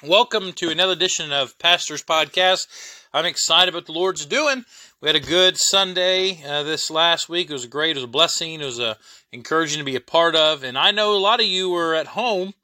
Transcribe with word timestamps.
Welcome 0.00 0.52
to 0.54 0.70
another 0.70 0.92
edition 0.92 1.32
of 1.32 1.56
Pastor's 1.58 2.02
Podcast. 2.02 2.66
I'm 3.12 3.24
excited 3.24 3.72
about 3.72 3.86
the 3.86 3.92
Lord's 3.92 4.26
doing. 4.26 4.64
We 5.00 5.08
had 5.08 5.16
a 5.16 5.20
good 5.20 5.56
Sunday 5.56 6.42
uh, 6.44 6.62
this 6.62 6.90
last 6.90 7.28
week. 7.28 7.50
It 7.50 7.52
was 7.52 7.66
great. 7.66 7.90
It 7.90 7.96
was 7.96 8.04
a 8.04 8.08
blessing. 8.08 8.60
It 8.60 8.64
was 8.64 8.80
a 8.80 8.96
encouraging 9.30 9.78
to 9.78 9.84
be 9.84 9.94
a 9.94 10.00
part 10.00 10.34
of. 10.34 10.64
And 10.64 10.76
I 10.76 10.90
know 10.90 11.16
a 11.16 11.18
lot 11.18 11.40
of 11.40 11.46
you 11.46 11.70
were 11.70 11.94
at 11.94 12.08
home 12.08 12.54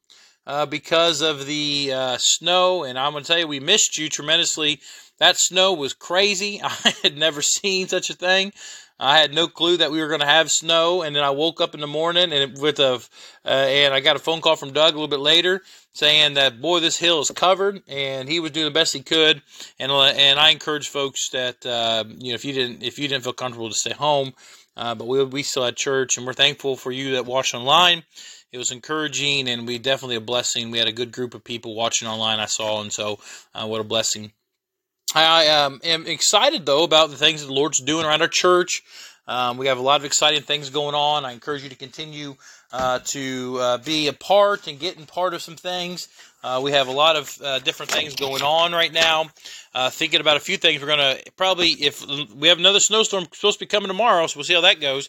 uh, 0.46 0.66
because 0.66 1.20
of 1.20 1.46
the 1.46 1.92
uh, 1.94 2.16
snow. 2.18 2.82
And 2.82 2.98
I'm 2.98 3.12
going 3.12 3.22
to 3.22 3.28
tell 3.28 3.38
you, 3.38 3.46
we 3.46 3.60
missed 3.60 3.98
you 3.98 4.08
tremendously. 4.08 4.80
That 5.18 5.36
snow 5.38 5.72
was 5.74 5.94
crazy. 5.94 6.60
I 6.64 6.94
had 7.02 7.16
never 7.16 7.42
seen 7.42 7.86
such 7.86 8.10
a 8.10 8.14
thing. 8.14 8.52
I 9.00 9.18
had 9.18 9.32
no 9.32 9.46
clue 9.46 9.76
that 9.76 9.92
we 9.92 10.00
were 10.00 10.08
going 10.08 10.20
to 10.20 10.26
have 10.26 10.50
snow, 10.50 11.02
and 11.02 11.14
then 11.14 11.22
I 11.22 11.30
woke 11.30 11.60
up 11.60 11.74
in 11.74 11.80
the 11.80 11.86
morning 11.86 12.32
and 12.32 12.58
with 12.60 12.80
a, 12.80 12.94
uh, 13.44 13.48
and 13.48 13.94
I 13.94 14.00
got 14.00 14.16
a 14.16 14.18
phone 14.18 14.40
call 14.40 14.56
from 14.56 14.72
Doug 14.72 14.94
a 14.94 14.96
little 14.96 15.08
bit 15.08 15.20
later 15.20 15.62
saying 15.98 16.34
that 16.34 16.60
boy, 16.60 16.78
this 16.80 16.96
hill 16.96 17.20
is 17.20 17.30
covered, 17.30 17.82
and 17.88 18.28
he 18.28 18.38
was 18.40 18.52
doing 18.52 18.66
the 18.66 18.70
best 18.70 18.92
he 18.92 19.02
could, 19.02 19.42
and 19.78 19.90
and 19.90 20.38
I 20.38 20.50
encourage 20.50 20.88
folks 20.88 21.30
that 21.30 21.64
uh, 21.66 22.04
you 22.06 22.30
know 22.30 22.34
if 22.34 22.44
you 22.44 22.52
didn't 22.52 22.82
if 22.82 22.98
you 22.98 23.08
didn't 23.08 23.24
feel 23.24 23.32
comfortable 23.32 23.68
to 23.68 23.74
stay 23.74 23.92
home, 23.92 24.32
uh, 24.76 24.94
but 24.94 25.08
we 25.08 25.24
we 25.24 25.42
still 25.42 25.64
had 25.64 25.76
church, 25.76 26.16
and 26.16 26.26
we're 26.26 26.34
thankful 26.34 26.76
for 26.76 26.92
you 26.92 27.12
that 27.12 27.26
watched 27.26 27.54
online. 27.54 28.04
It 28.52 28.58
was 28.58 28.70
encouraging, 28.70 29.48
and 29.48 29.66
we 29.66 29.78
definitely 29.78 30.16
a 30.16 30.20
blessing. 30.20 30.70
We 30.70 30.78
had 30.78 30.88
a 30.88 30.92
good 30.92 31.12
group 31.12 31.34
of 31.34 31.44
people 31.44 31.74
watching 31.74 32.08
online. 32.08 32.38
I 32.38 32.46
saw, 32.46 32.80
and 32.80 32.92
so 32.92 33.18
uh, 33.54 33.66
what 33.66 33.80
a 33.80 33.84
blessing. 33.84 34.32
I 35.14 35.48
um, 35.48 35.80
am 35.84 36.06
excited 36.06 36.66
though 36.66 36.84
about 36.84 37.10
the 37.10 37.16
things 37.16 37.40
that 37.40 37.46
the 37.46 37.52
Lord's 37.52 37.80
doing 37.80 38.04
around 38.04 38.20
our 38.20 38.28
church. 38.28 38.82
Um, 39.26 39.58
we 39.58 39.66
have 39.66 39.78
a 39.78 39.82
lot 39.82 40.00
of 40.00 40.06
exciting 40.06 40.42
things 40.42 40.70
going 40.70 40.94
on. 40.94 41.24
I 41.24 41.32
encourage 41.32 41.62
you 41.62 41.68
to 41.68 41.76
continue 41.76 42.36
uh, 42.72 43.00
to 43.04 43.58
uh, 43.60 43.78
be 43.78 44.08
a 44.08 44.12
part 44.12 44.66
and 44.66 44.78
get 44.78 44.96
in 44.98 45.06
part 45.06 45.34
of 45.34 45.42
some 45.42 45.56
things. 45.56 46.08
Uh, 46.42 46.60
we 46.62 46.72
have 46.72 46.88
a 46.88 46.92
lot 46.92 47.16
of 47.16 47.38
uh, 47.42 47.58
different 47.58 47.90
things 47.90 48.14
going 48.14 48.42
on 48.42 48.72
right 48.72 48.92
now. 48.92 49.30
Uh, 49.74 49.90
thinking 49.90 50.20
about 50.20 50.36
a 50.36 50.40
few 50.40 50.56
things. 50.56 50.80
We're 50.80 50.88
going 50.88 51.16
to 51.16 51.32
probably, 51.32 51.68
if 51.68 52.06
we 52.34 52.48
have 52.48 52.58
another 52.58 52.80
snowstorm 52.80 53.26
supposed 53.32 53.58
to 53.58 53.64
be 53.64 53.68
coming 53.68 53.88
tomorrow, 53.88 54.26
so 54.26 54.38
we'll 54.38 54.44
see 54.44 54.54
how 54.54 54.62
that 54.62 54.80
goes. 54.80 55.08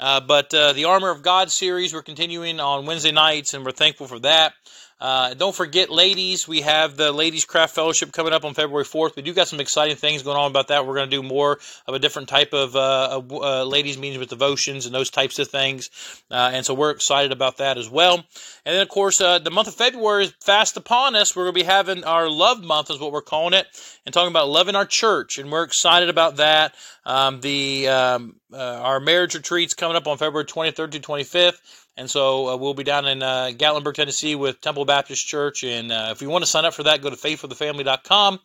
Uh, 0.00 0.20
but 0.20 0.50
the 0.50 0.84
Armor 0.84 1.10
of 1.10 1.22
God 1.22 1.50
series, 1.50 1.92
we're 1.92 2.02
continuing 2.02 2.60
on 2.60 2.86
Wednesday 2.86 3.12
nights, 3.12 3.52
and 3.52 3.64
we're 3.64 3.72
thankful 3.72 4.06
for 4.06 4.18
that. 4.20 4.54
Uh, 5.00 5.32
don't 5.34 5.54
forget, 5.54 5.90
ladies, 5.90 6.48
we 6.48 6.62
have 6.62 6.96
the 6.96 7.12
Ladies 7.12 7.44
Craft 7.44 7.72
Fellowship 7.72 8.10
coming 8.10 8.32
up 8.32 8.44
on 8.44 8.54
February 8.54 8.84
4th. 8.84 9.14
We 9.14 9.22
do 9.22 9.32
got 9.32 9.46
some 9.46 9.60
exciting 9.60 9.94
things 9.94 10.24
going 10.24 10.36
on 10.36 10.50
about 10.50 10.68
that. 10.68 10.86
We're 10.86 10.94
going 10.94 11.08
to 11.08 11.16
do 11.16 11.22
more 11.22 11.60
of 11.86 11.94
a 11.94 12.00
different 12.00 12.28
type 12.28 12.52
of, 12.52 12.74
uh, 12.74 13.22
uh, 13.30 13.64
ladies' 13.64 13.96
meetings 13.96 14.18
with 14.18 14.30
devotions 14.30 14.86
and 14.86 14.94
those 14.94 15.08
types 15.08 15.38
of 15.38 15.48
things. 15.48 15.90
Uh, 16.32 16.50
and 16.52 16.66
so 16.66 16.74
we're 16.74 16.90
excited 16.90 17.30
about 17.30 17.58
that 17.58 17.78
as 17.78 17.88
well. 17.88 18.16
And 18.16 18.74
then, 18.74 18.82
of 18.82 18.88
course, 18.88 19.20
uh, 19.20 19.38
the 19.38 19.52
month 19.52 19.68
of 19.68 19.76
February 19.76 20.24
is 20.24 20.34
fast 20.40 20.76
upon 20.76 21.14
us. 21.14 21.36
We're 21.36 21.44
going 21.44 21.54
to 21.54 21.60
be 21.60 21.66
having 21.66 22.02
our 22.02 22.28
Love 22.28 22.64
Month, 22.64 22.90
is 22.90 22.98
what 22.98 23.12
we're 23.12 23.22
calling 23.22 23.54
it, 23.54 23.66
and 24.04 24.12
talking 24.12 24.32
about 24.32 24.48
loving 24.48 24.74
our 24.74 24.86
church. 24.86 25.38
And 25.38 25.52
we're 25.52 25.62
excited 25.62 26.08
about 26.08 26.36
that. 26.36 26.74
Um, 27.06 27.40
the 27.40 27.88
um, 27.88 28.36
uh, 28.52 28.56
Our 28.56 29.00
marriage 29.00 29.34
retreat's 29.34 29.74
coming 29.74 29.96
up 29.96 30.06
on 30.06 30.18
February 30.18 30.44
23rd 30.44 30.90
to 30.92 31.00
25th. 31.00 31.86
And 31.98 32.08
so 32.08 32.48
uh, 32.48 32.56
we'll 32.56 32.74
be 32.74 32.84
down 32.84 33.06
in 33.06 33.24
uh, 33.24 33.50
Gatlinburg, 33.52 33.94
Tennessee 33.94 34.36
with 34.36 34.60
Temple 34.60 34.84
Baptist 34.84 35.26
Church. 35.26 35.64
And 35.64 35.90
uh, 35.90 36.10
if 36.12 36.22
you 36.22 36.30
want 36.30 36.44
to 36.44 36.50
sign 36.50 36.64
up 36.64 36.72
for 36.72 36.84
that, 36.84 37.02
go 37.02 37.10
to 37.10 37.16
faithforthefamily.com 37.16 38.38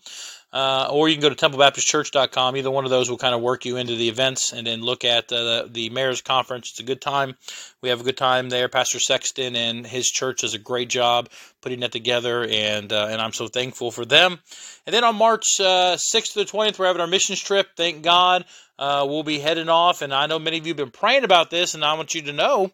uh, 0.52 0.88
or 0.90 1.08
you 1.08 1.16
can 1.16 1.22
go 1.22 1.30
to 1.30 1.36
templebaptistchurch.com. 1.36 2.58
Either 2.58 2.72
one 2.72 2.84
of 2.84 2.90
those 2.90 3.12
will 3.12 3.18
kind 3.18 3.36
of 3.36 3.42
work 3.42 3.66
you 3.66 3.78
into 3.78 3.95
the 3.95 4.10
events 4.10 4.54
and 4.54 4.66
then 4.66 4.82
look 4.82 5.06
at 5.06 5.32
uh, 5.32 5.44
the, 5.44 5.70
the 5.70 5.90
mayor's 5.92 6.23
conference. 6.23 6.72
It's 6.72 6.80
a 6.80 6.84
good 6.84 7.00
time. 7.00 7.36
We 7.82 7.90
have 7.90 8.02
a 8.02 8.04
good 8.04 8.18
time 8.18 8.50
there. 8.50 8.70
Pastor 8.70 9.00
Sexton 9.00 9.56
and 9.56 9.86
his 9.86 10.10
church 10.10 10.42
does 10.42 10.56
a 10.56 10.60
great 10.60 10.90
job 10.90 11.30
putting 11.62 11.82
that 11.82 11.92
together, 11.92 12.44
and 12.44 12.92
uh, 12.92 13.08
and 13.10 13.22
I'm 13.22 13.34
so 13.34 13.48
thankful 13.48 13.92
for 13.92 14.04
them. 14.04 14.40
And 14.88 14.94
then 14.94 15.04
on 15.04 15.16
March 15.16 15.45
6th 15.60 16.34
to 16.34 16.40
the 16.40 16.45
20th, 16.45 16.80
we're 16.80 16.88
having 16.88 17.02
our 17.02 17.08
missions 17.08 17.40
trip. 17.40 17.67
Thank 17.78 18.02
God. 18.02 18.45
we'll 18.80 19.23
be 19.23 19.38
heading 19.38 19.70
off, 19.70 20.02
and 20.02 20.12
I 20.12 20.26
know 20.26 20.39
many 20.39 20.58
of 20.58 20.66
you 20.66 20.72
have 20.72 20.77
been 20.77 20.92
praying 20.92 21.23
about 21.23 21.52
this, 21.52 21.76
and 21.76 21.86
I 21.86 21.94
want 21.94 22.16
you 22.16 22.23
to 22.23 22.33
know 22.33 22.72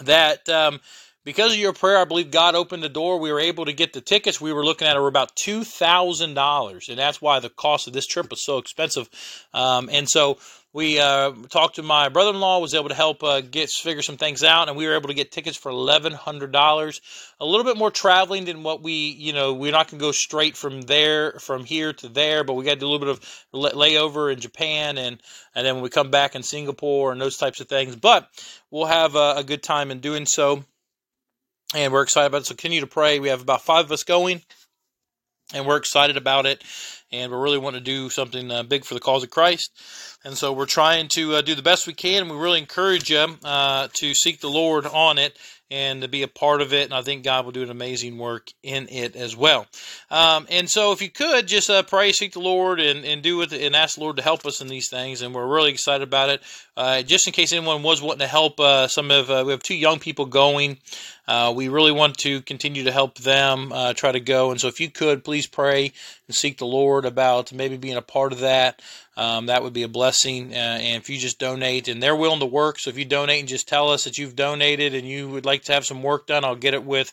that 0.00 0.48
um, 0.48 0.80
because 1.24 1.52
of 1.52 1.58
your 1.58 1.72
prayer, 1.72 1.98
I 1.98 2.04
believe 2.04 2.30
God 2.30 2.54
opened 2.54 2.82
the 2.82 2.88
door. 2.88 3.18
We 3.18 3.32
were 3.32 3.40
able 3.40 3.64
to 3.66 3.72
get 3.72 3.92
the 3.92 4.00
tickets. 4.00 4.40
We 4.40 4.52
were 4.52 4.64
looking 4.64 4.88
at 4.88 4.96
were 4.96 5.08
about 5.08 5.36
two 5.36 5.64
thousand 5.64 6.34
dollars, 6.34 6.88
and 6.88 6.98
that's 6.98 7.20
why 7.20 7.38
the 7.40 7.50
cost 7.50 7.86
of 7.86 7.92
this 7.92 8.06
trip 8.06 8.30
was 8.30 8.44
so 8.44 8.58
expensive. 8.58 9.08
Um, 9.54 9.88
and 9.92 10.08
so 10.08 10.38
we 10.74 10.98
uh, 10.98 11.32
talked 11.50 11.76
to 11.76 11.82
my 11.82 12.08
brother-in-law, 12.08 12.60
was 12.60 12.74
able 12.74 12.88
to 12.88 12.94
help 12.94 13.22
uh, 13.22 13.42
get 13.42 13.68
figure 13.68 14.00
some 14.00 14.16
things 14.16 14.42
out, 14.42 14.68
and 14.68 14.76
we 14.76 14.86
were 14.86 14.94
able 14.94 15.08
to 15.08 15.14
get 15.14 15.30
tickets 15.30 15.56
for 15.56 15.70
eleven 15.70 16.12
hundred 16.12 16.50
dollars. 16.50 17.00
A 17.40 17.44
little 17.44 17.64
bit 17.64 17.76
more 17.76 17.90
traveling 17.90 18.46
than 18.46 18.62
what 18.62 18.82
we, 18.82 18.92
you 19.10 19.32
know, 19.34 19.52
we're 19.52 19.72
not 19.72 19.88
going 19.88 19.98
to 19.98 20.04
go 20.04 20.12
straight 20.12 20.56
from 20.56 20.80
there, 20.82 21.32
from 21.40 21.64
here 21.64 21.92
to 21.92 22.08
there, 22.08 22.42
but 22.42 22.54
we 22.54 22.64
got 22.64 22.74
to 22.74 22.80
do 22.80 22.86
a 22.86 22.88
little 22.88 23.06
bit 23.06 23.22
of 23.52 23.74
layover 23.74 24.32
in 24.32 24.40
Japan, 24.40 24.96
and 24.96 25.20
and 25.54 25.66
then 25.66 25.74
when 25.74 25.82
we 25.82 25.90
come 25.90 26.10
back 26.10 26.34
in 26.34 26.42
Singapore 26.42 27.12
and 27.12 27.20
those 27.20 27.36
types 27.36 27.60
of 27.60 27.68
things. 27.68 27.94
But 27.94 28.28
we'll 28.70 28.86
have 28.86 29.14
a, 29.14 29.34
a 29.36 29.44
good 29.44 29.62
time 29.62 29.90
in 29.90 30.00
doing 30.00 30.24
so, 30.24 30.64
and 31.74 31.92
we're 31.92 32.02
excited 32.02 32.28
about 32.28 32.42
it. 32.42 32.46
So 32.46 32.54
continue 32.54 32.80
to 32.80 32.86
pray. 32.86 33.20
We 33.20 33.28
have 33.28 33.42
about 33.42 33.62
five 33.62 33.84
of 33.84 33.92
us 33.92 34.04
going, 34.04 34.40
and 35.54 35.66
we're 35.66 35.76
excited 35.76 36.16
about 36.16 36.46
it 36.46 36.62
and 37.12 37.30
we 37.30 37.38
really 37.38 37.58
want 37.58 37.74
to 37.74 37.80
do 37.80 38.08
something 38.08 38.50
uh, 38.50 38.62
big 38.62 38.84
for 38.84 38.94
the 38.94 39.00
cause 39.00 39.22
of 39.22 39.30
Christ. 39.30 39.70
And 40.24 40.36
so 40.36 40.52
we're 40.52 40.66
trying 40.66 41.08
to 41.08 41.34
uh, 41.34 41.42
do 41.42 41.54
the 41.54 41.62
best 41.62 41.86
we 41.86 41.92
can. 41.92 42.28
We 42.28 42.36
really 42.36 42.58
encourage 42.58 43.10
you 43.10 43.36
uh, 43.44 43.88
to 43.94 44.14
seek 44.14 44.40
the 44.40 44.48
Lord 44.48 44.86
on 44.86 45.18
it 45.18 45.36
and 45.70 46.02
to 46.02 46.08
be 46.08 46.22
a 46.22 46.28
part 46.28 46.60
of 46.60 46.72
it. 46.72 46.84
And 46.84 46.94
I 46.94 47.02
think 47.02 47.24
God 47.24 47.44
will 47.44 47.52
do 47.52 47.62
an 47.62 47.70
amazing 47.70 48.18
work 48.18 48.50
in 48.62 48.88
it 48.90 49.16
as 49.16 49.36
well. 49.36 49.66
Um, 50.10 50.46
and 50.50 50.68
so, 50.68 50.92
if 50.92 51.00
you 51.00 51.10
could 51.10 51.48
just 51.48 51.70
uh, 51.70 51.82
pray, 51.82 52.12
seek 52.12 52.34
the 52.34 52.40
Lord, 52.40 52.78
and, 52.78 53.04
and 53.04 53.22
do 53.22 53.40
it, 53.40 53.52
and 53.52 53.74
ask 53.74 53.94
the 53.96 54.02
Lord 54.02 54.16
to 54.16 54.22
help 54.22 54.44
us 54.44 54.60
in 54.60 54.68
these 54.68 54.88
things. 54.88 55.22
And 55.22 55.34
we're 55.34 55.46
really 55.46 55.70
excited 55.70 56.02
about 56.06 56.28
it. 56.28 56.42
Uh, 56.74 57.02
just 57.02 57.26
in 57.26 57.32
case 57.34 57.52
anyone 57.52 57.82
was 57.82 58.00
wanting 58.00 58.20
to 58.20 58.26
help, 58.26 58.58
uh, 58.58 58.88
some 58.88 59.10
of 59.10 59.30
uh, 59.30 59.42
we 59.44 59.52
have 59.52 59.62
two 59.62 59.74
young 59.74 59.98
people 59.98 60.24
going. 60.24 60.78
Uh, 61.28 61.52
we 61.54 61.68
really 61.68 61.92
want 61.92 62.16
to 62.16 62.40
continue 62.42 62.84
to 62.84 62.92
help 62.92 63.18
them 63.18 63.70
uh, 63.72 63.92
try 63.92 64.10
to 64.10 64.20
go. 64.20 64.50
And 64.50 64.60
so, 64.60 64.68
if 64.68 64.80
you 64.80 64.90
could, 64.90 65.22
please 65.22 65.46
pray 65.46 65.92
and 66.26 66.34
seek 66.34 66.56
the 66.56 66.66
Lord 66.66 67.04
about 67.04 67.52
maybe 67.52 67.76
being 67.76 67.96
a 67.96 68.02
part 68.02 68.32
of 68.32 68.40
that. 68.40 68.80
Um, 69.18 69.46
that 69.46 69.62
would 69.62 69.74
be 69.74 69.82
a 69.82 69.88
blessing. 69.88 70.52
Uh, 70.52 70.78
and 70.80 71.02
if 71.02 71.10
you 71.10 71.18
just 71.18 71.38
donate, 71.38 71.88
and 71.88 72.02
they're 72.02 72.16
willing 72.16 72.40
to 72.40 72.46
work, 72.46 72.78
so 72.78 72.88
if 72.88 72.96
you 72.96 73.04
donate 73.04 73.40
and 73.40 73.48
just 73.48 73.68
tell 73.68 73.90
us 73.90 74.04
that 74.04 74.16
you've 74.16 74.34
donated 74.36 74.94
and 74.94 75.06
you 75.06 75.28
would 75.28 75.44
like 75.44 75.64
to 75.64 75.72
have 75.72 75.84
some 75.84 76.02
work 76.02 76.26
done, 76.26 76.44
I'll 76.44 76.56
get 76.56 76.74
it 76.74 76.84
with 76.84 77.12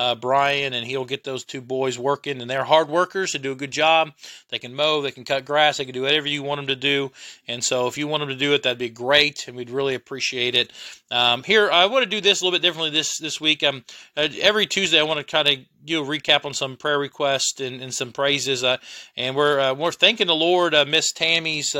uh, 0.00 0.14
Brian, 0.14 0.72
and 0.72 0.86
he'll 0.86 1.04
get 1.04 1.24
those 1.24 1.44
two 1.44 1.60
boys 1.60 1.98
working. 1.98 2.40
And 2.40 2.50
they're 2.50 2.64
hard 2.64 2.88
workers; 2.88 3.32
they 3.32 3.38
do 3.38 3.52
a 3.52 3.56
good 3.56 3.70
job. 3.70 4.12
They 4.48 4.58
can 4.58 4.74
mow, 4.74 5.02
they 5.02 5.10
can 5.10 5.24
cut 5.24 5.44
grass, 5.44 5.76
they 5.76 5.84
can 5.84 5.92
do 5.92 6.02
whatever 6.02 6.26
you 6.26 6.42
want 6.42 6.58
them 6.58 6.68
to 6.68 6.76
do. 6.76 7.12
And 7.46 7.62
so, 7.62 7.86
if 7.86 7.98
you 7.98 8.08
want 8.08 8.22
them 8.22 8.30
to 8.30 8.34
do 8.34 8.54
it, 8.54 8.62
that'd 8.62 8.78
be 8.78 8.88
great, 8.88 9.46
and 9.46 9.54
we'd 9.54 9.68
really 9.68 9.94
appreciate 9.94 10.54
it. 10.54 10.72
Um, 11.10 11.42
here, 11.42 11.70
I 11.70 11.84
want 11.84 12.04
to 12.04 12.08
do 12.08 12.22
this 12.22 12.40
a 12.40 12.44
little 12.44 12.58
bit 12.58 12.62
differently 12.62 12.90
this 12.90 13.18
this 13.18 13.42
week. 13.42 13.62
Um, 13.62 13.84
uh, 14.16 14.28
every 14.40 14.66
Tuesday, 14.66 14.98
I 14.98 15.02
want 15.02 15.18
to 15.18 15.24
kind 15.24 15.48
of 15.48 15.58
do 15.84 16.02
a 16.02 16.06
recap 16.06 16.46
on 16.46 16.54
some 16.54 16.78
prayer 16.78 16.98
requests 16.98 17.60
and, 17.60 17.82
and 17.82 17.92
some 17.92 18.10
praises. 18.10 18.64
Uh, 18.64 18.78
and 19.18 19.36
we're 19.36 19.60
uh, 19.60 19.74
we're 19.74 19.92
thanking 19.92 20.28
the 20.28 20.34
Lord. 20.34 20.74
Uh, 20.74 20.86
Miss 20.86 21.12
Tammy's. 21.12 21.76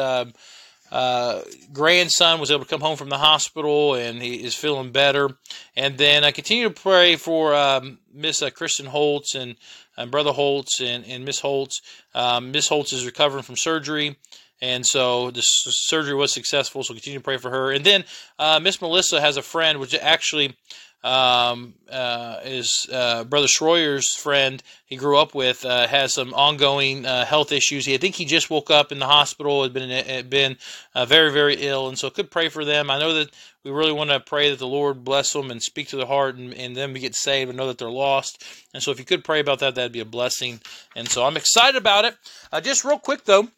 Uh, 0.91 1.43
grandson 1.73 2.41
was 2.41 2.51
able 2.51 2.65
to 2.65 2.69
come 2.69 2.81
home 2.81 2.97
from 2.97 3.09
the 3.09 3.19
hospital 3.19 3.95
and 3.95 4.21
he 4.21 4.45
is 4.45 4.55
feeling 4.55 4.91
better. 4.91 5.31
And 5.77 5.97
then 5.97 6.25
I 6.25 6.33
continue 6.33 6.69
to 6.69 6.75
pray 6.75 7.17
for 7.17 7.55
um, 7.55 7.99
Miss 8.13 8.43
uh, 8.43 8.51
Kristen 8.51 8.87
Holtz 8.87 9.35
and, 9.35 9.57
and 9.97 10.11
Brother 10.11 10.33
Holtz 10.33 10.81
and, 10.81 11.05
and 11.07 11.25
Miss 11.25 11.41
Holtz. 11.41 11.81
Um, 12.15 12.51
Miss 12.51 12.69
Holtz 12.69 12.93
is 12.93 13.07
recovering 13.07 13.43
from 13.43 13.57
surgery. 13.57 14.17
And 14.63 14.85
so 14.85 15.31
the 15.31 15.41
surgery 15.41 16.15
was 16.15 16.35
successful, 16.35 16.83
so 16.83 16.93
continue 16.93 17.19
to 17.19 17.25
pray 17.25 17.39
for 17.39 17.51
her. 17.51 17.73
And 17.73 17.85
then 17.85 18.05
uh, 18.39 18.61
Miss 18.61 18.83
Melissa 18.83 19.19
has 19.21 19.39
a 19.39 19.43
friend, 19.43 19.81
which 19.81 19.95
actually 19.95 20.55
um, 21.03 21.75
uh, 21.91 22.41
is 22.45 22.87
uh, 22.93 23.25
Brother 23.25 23.47
Schroyer's 23.47 24.15
friend 24.15 24.63
he 24.85 24.97
grew 24.97 25.17
up 25.17 25.35
with 25.35 25.65
uh, 25.65 25.87
has 25.87 26.15
some 26.15 26.35
ongoing 26.35 27.07
uh, 27.07 27.25
health 27.25 27.53
issues. 27.53 27.87
He, 27.87 27.95
I 27.95 27.99
think 27.99 28.17
he 28.17 28.25
just 28.25 28.51
woke 28.51 28.71
up 28.71 28.91
in 28.91 28.99
the 28.99 29.07
hospital, 29.07 29.63
had 29.63 29.73
been 29.73 29.89
had 29.89 30.29
been 30.29 30.57
uh, 30.95 31.07
very 31.07 31.33
very 31.33 31.55
ill, 31.55 31.89
and 31.89 31.99
so 31.99 32.11
could 32.11 32.31
pray 32.31 32.49
for 32.49 32.65
them. 32.65 32.91
I 32.91 32.99
know 32.99 33.15
that 33.15 33.31
we 33.65 33.71
really 33.71 33.93
want 33.93 34.11
to 34.11 34.21
pray 34.21 34.51
that 34.51 34.59
the 34.59 34.67
Lord 34.67 35.05
bless 35.05 35.33
them 35.33 35.51
and 35.51 35.63
speak 35.63 35.89
to 35.89 35.97
their 35.97 36.07
heart 36.07 36.37
and, 36.37 36.53
and 36.55 36.77
them 36.77 36.95
get 36.95 37.15
saved 37.15 37.51
and 37.51 37.57
know 37.57 37.69
that 37.69 37.79
they're 37.79 37.89
lost. 37.91 38.45
And 38.75 38.83
so 38.83 38.91
if 38.91 38.99
you 38.99 39.05
could 39.05 39.23
pray 39.23 39.41
about 39.41 39.61
that, 39.61 39.75
that'd 39.75 39.93
be 39.93 40.01
a 40.01 40.05
blessing. 40.05 40.61
And 40.97 41.09
so 41.09 41.25
I'm 41.25 41.37
excited 41.37 41.77
about 41.77 42.05
it. 42.05 42.17
Uh, 42.51 42.61
just 42.61 42.85
real 42.85 42.99
quick 42.99 43.25
though 43.25 43.49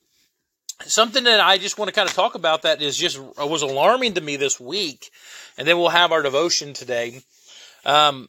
something 0.87 1.25
that 1.25 1.40
I 1.40 1.58
just 1.58 1.79
want 1.79 1.88
to 1.88 1.94
kind 1.94 2.08
of 2.08 2.14
talk 2.14 2.34
about 2.34 2.62
that 2.62 2.82
is 2.82 2.96
just 2.96 3.19
was 3.19 3.62
alarming 3.62 4.14
to 4.14 4.20
me 4.20 4.37
this 4.37 4.61
week, 4.61 5.11
and 5.56 5.67
then 5.67 5.79
we'll 5.79 5.88
have 5.88 6.12
our 6.12 6.23
devotion 6.23 6.73
today. 6.73 7.23
Um, 7.84 8.29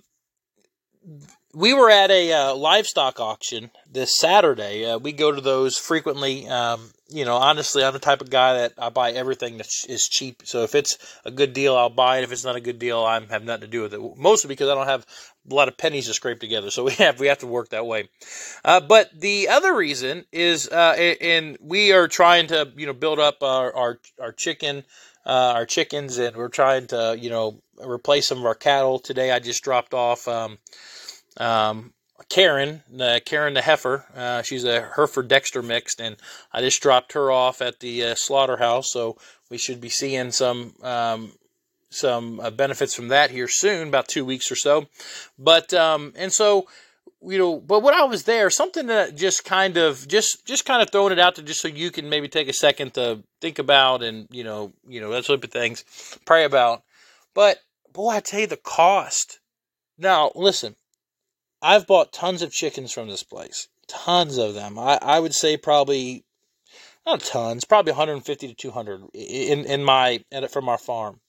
we 1.54 1.74
were 1.74 1.90
at 1.90 2.10
a 2.10 2.34
uh, 2.34 2.56
livestock 2.56 3.20
auction 3.20 3.70
this 3.90 4.18
Saturday. 4.18 4.86
Uh, 4.86 4.98
we 4.98 5.12
go 5.12 5.32
to 5.32 5.42
those 5.42 5.78
frequently. 5.78 6.48
Um, 6.48 6.92
you 7.10 7.26
know, 7.26 7.36
honestly, 7.36 7.84
I'm 7.84 7.94
the 7.94 8.00
type 8.00 8.22
of 8.22 8.32
guy 8.32 8.54
that 8.54 8.74
I 8.78 8.90
buy 8.90 9.12
everything 9.12 9.58
that 9.58 9.68
is 9.88 10.08
cheap. 10.08 10.42
So 10.46 10.64
if 10.64 10.74
it's 10.74 10.98
a 11.26 11.30
good 11.32 11.54
deal, 11.54 11.76
I'll 11.76 11.90
buy 11.90 12.18
it. 12.18 12.24
If 12.24 12.32
it's 12.32 12.44
not 12.44 12.56
a 12.56 12.62
good 12.62 12.80
deal, 12.80 13.04
I 13.04 13.20
have 13.20 13.44
nothing 13.44 13.62
to 13.62 13.68
do 13.68 13.84
with 13.84 13.94
it. 13.94 14.02
Mostly 14.18 14.48
because 14.48 14.70
I 14.70 14.74
don't 14.74 14.88
have 14.88 15.06
a 15.50 15.54
lot 15.54 15.68
of 15.68 15.78
pennies 15.78 16.08
to 16.08 16.14
scrape 16.14 16.40
together. 16.40 16.70
So 16.70 16.84
we 16.86 16.94
have 16.94 17.20
we 17.20 17.28
have 17.28 17.40
to 17.40 17.48
work 17.48 17.70
that 17.70 17.86
way. 17.86 18.10
Uh, 18.64 18.80
but 18.80 19.10
the 19.20 19.50
other 19.50 19.76
reason 19.76 20.26
is, 20.32 20.68
uh, 20.68 21.16
and 21.22 21.58
we 21.62 21.92
are 21.92 22.08
trying 22.08 22.48
to 22.48 22.72
you 22.76 22.86
know 22.86 22.94
build 22.94 23.20
up 23.20 23.44
our 23.44 23.76
our, 23.76 24.00
our 24.22 24.32
chicken. 24.32 24.84
Uh, 25.26 25.54
our 25.56 25.66
chickens, 25.66 26.18
and 26.18 26.36
we're 26.36 26.50
trying 26.50 26.86
to, 26.86 27.18
you 27.18 27.30
know, 27.30 27.62
replace 27.82 28.28
some 28.28 28.40
of 28.40 28.46
our 28.46 28.54
cattle. 28.54 29.00
Today, 29.00 29.32
I 29.32 29.40
just 29.40 29.64
dropped 29.64 29.94
off 29.94 30.28
um, 30.28 30.58
um, 31.38 31.94
Karen, 32.30 32.84
uh, 33.00 33.20
Karen 33.26 33.54
the 33.54 33.62
heifer. 33.62 34.06
Uh, 34.16 34.42
she's 34.42 34.64
a 34.64 34.82
Hereford 34.96 35.28
Dexter 35.28 35.62
mixed, 35.62 36.02
and 36.02 36.18
I 36.52 36.62
just 36.62 36.82
dropped 36.82 37.14
her 37.14 37.32
off 37.32 37.62
at 37.62 37.80
the 37.80 38.04
uh, 38.04 38.16
slaughterhouse. 38.16 38.92
So 38.92 39.18
we 39.50 39.58
should 39.58 39.80
be 39.80 39.90
seeing 39.90 40.32
some 40.32 40.74
um, 40.82 41.34
some 41.94 42.40
uh, 42.40 42.50
benefits 42.50 42.94
from 42.94 43.10
that 43.10 43.32
here 43.32 43.48
soon, 43.48 43.88
about 43.88 44.08
two 44.08 44.26
weeks 44.26 44.52
or 44.52 44.56
so. 44.56 44.88
But 45.38 45.74
um, 45.74 46.14
and 46.16 46.32
so 46.32 46.68
you 47.26 47.38
know, 47.38 47.60
but 47.60 47.82
when 47.82 47.94
I 47.94 48.04
was 48.04 48.24
there, 48.24 48.50
something 48.50 48.88
that 48.88 49.16
just 49.16 49.46
kind 49.46 49.78
of 49.78 50.08
just 50.08 50.46
just 50.46 50.66
kind 50.66 50.82
of 50.82 50.90
throwing 50.90 51.14
it 51.14 51.20
out 51.20 51.36
there, 51.36 51.46
just 51.46 51.62
so 51.62 51.68
you 51.68 51.92
can 51.92 52.10
maybe 52.10 52.28
take 52.28 52.50
a 52.50 52.54
second 52.54 52.94
to 52.96 53.24
think 53.42 53.60
about 53.60 54.04
and 54.04 54.28
you 54.32 54.44
know 54.44 54.74
you 54.88 55.00
know 55.00 55.12
that 55.12 55.26
type 55.26 55.44
of 55.44 55.52
things, 55.52 55.86
pray 56.26 56.44
about. 56.44 56.84
But 57.34 57.60
boy, 57.92 58.12
I 58.12 58.20
tell 58.20 58.42
you 58.42 58.48
the 58.48 58.58
cost. 58.58 59.40
Now 59.98 60.32
listen, 60.36 60.76
I've 61.62 61.88
bought 61.88 62.12
tons 62.12 62.42
of 62.42 62.52
chickens 62.52 62.92
from 62.92 63.08
this 63.08 63.24
place, 63.24 63.70
tons 63.88 64.38
of 64.38 64.54
them. 64.54 64.78
I, 64.78 65.00
I 65.02 65.20
would 65.20 65.34
say 65.34 65.56
probably 65.56 66.26
not 67.06 67.22
tons, 67.22 67.64
probably 67.64 67.92
150 67.92 68.48
to 68.48 68.54
200 68.54 69.02
in 69.14 69.66
in 69.66 69.84
my 69.84 70.24
from 70.50 70.68
our 70.68 70.78
farm. 70.78 71.22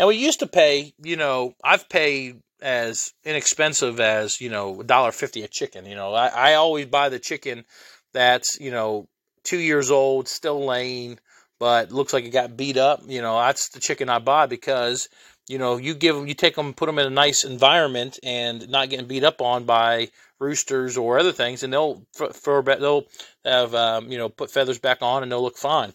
And 0.00 0.08
we 0.08 0.16
used 0.16 0.38
to 0.38 0.46
pay, 0.46 0.94
you 1.02 1.16
know, 1.16 1.54
I've 1.62 1.86
paid 1.90 2.40
as 2.62 3.12
inexpensive 3.22 4.00
as, 4.00 4.40
you 4.40 4.48
know, 4.48 4.80
a 4.80 4.84
dollar 4.84 5.12
fifty 5.12 5.42
a 5.42 5.48
chicken. 5.48 5.84
You 5.84 5.94
know, 5.94 6.14
I, 6.14 6.28
I 6.28 6.54
always 6.54 6.86
buy 6.86 7.10
the 7.10 7.18
chicken 7.18 7.66
that's, 8.14 8.58
you 8.58 8.70
know, 8.70 9.08
two 9.44 9.58
years 9.58 9.90
old, 9.90 10.26
still 10.26 10.64
laying, 10.64 11.18
but 11.58 11.92
looks 11.92 12.14
like 12.14 12.24
it 12.24 12.30
got 12.30 12.56
beat 12.56 12.78
up. 12.78 13.02
You 13.06 13.20
know, 13.20 13.38
that's 13.40 13.68
the 13.68 13.78
chicken 13.78 14.08
I 14.08 14.20
buy 14.20 14.46
because, 14.46 15.10
you 15.48 15.58
know, 15.58 15.76
you 15.76 15.92
give 15.92 16.16
them, 16.16 16.26
you 16.26 16.32
take 16.32 16.56
them, 16.56 16.72
put 16.72 16.86
them 16.86 16.98
in 16.98 17.06
a 17.06 17.10
nice 17.10 17.44
environment 17.44 18.18
and 18.22 18.70
not 18.70 18.88
getting 18.88 19.06
beat 19.06 19.22
up 19.22 19.42
on 19.42 19.64
by 19.64 20.08
roosters 20.38 20.96
or 20.96 21.18
other 21.18 21.32
things, 21.32 21.62
and 21.62 21.70
they'll 21.70 22.06
for 22.14 22.62
they'll 22.62 23.04
have 23.44 23.74
um, 23.74 24.10
you 24.10 24.16
know 24.16 24.30
put 24.30 24.50
feathers 24.50 24.78
back 24.78 25.02
on 25.02 25.22
and 25.22 25.30
they'll 25.30 25.42
look 25.42 25.58
fine. 25.58 25.92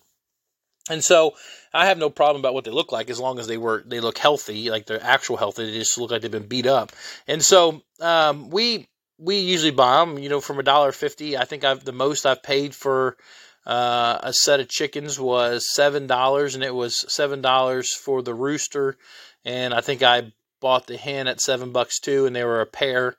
And 0.89 1.03
so 1.03 1.33
I 1.73 1.87
have 1.87 1.97
no 1.97 2.09
problem 2.09 2.41
about 2.41 2.53
what 2.53 2.63
they 2.63 2.71
look 2.71 2.91
like 2.91 3.09
as 3.09 3.19
long 3.19 3.39
as 3.39 3.47
they 3.47 3.57
were 3.57 3.83
they 3.85 3.99
look 3.99 4.17
healthy, 4.17 4.69
like 4.69 4.85
they're 4.85 5.03
actual 5.03 5.37
healthy. 5.37 5.65
They 5.65 5.79
just 5.79 5.97
look 5.97 6.11
like 6.11 6.21
they've 6.21 6.31
been 6.31 6.47
beat 6.47 6.67
up. 6.67 6.91
And 7.27 7.43
so 7.43 7.81
um, 7.99 8.49
we 8.49 8.87
we 9.17 9.39
usually 9.39 9.71
buy 9.71 9.99
them, 9.99 10.19
you 10.19 10.29
know, 10.29 10.41
from 10.41 10.59
a 10.59 10.63
dollar 10.63 10.91
fifty. 10.91 11.37
I 11.37 11.45
think 11.45 11.63
I've 11.63 11.83
the 11.83 11.91
most 11.91 12.25
I've 12.25 12.43
paid 12.43 12.75
for 12.75 13.17
uh, 13.65 14.19
a 14.21 14.31
set 14.31 14.59
of 14.59 14.69
chickens 14.69 15.19
was 15.19 15.73
seven 15.73 16.05
dollars, 16.05 16.53
and 16.53 16.63
it 16.63 16.73
was 16.73 17.03
seven 17.11 17.41
dollars 17.41 17.93
for 17.93 18.21
the 18.21 18.35
rooster, 18.35 18.97
and 19.43 19.73
I 19.73 19.81
think 19.81 20.03
I 20.03 20.33
bought 20.61 20.87
the 20.87 20.97
hen 20.97 21.27
at 21.27 21.41
seven 21.41 21.71
bucks 21.71 21.99
too, 21.99 22.25
and 22.25 22.35
they 22.35 22.43
were 22.43 22.61
a 22.61 22.65
pair. 22.67 23.15